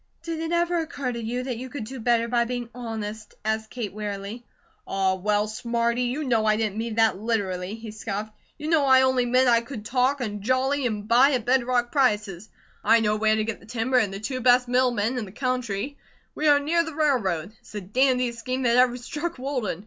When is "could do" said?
1.69-1.99